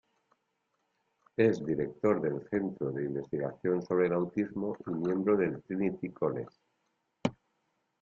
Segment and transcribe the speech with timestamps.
[1.37, 6.57] Es director del Centro de Investigación sobre el Autismo y miembro del Trinity College.